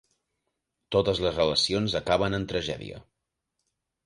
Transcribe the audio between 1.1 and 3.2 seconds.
les relacions acaben en tragèdia.